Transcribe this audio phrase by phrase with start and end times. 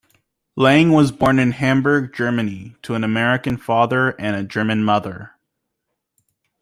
[0.55, 5.33] Lange was born in Hamburg, Germany to an American father and a German mother.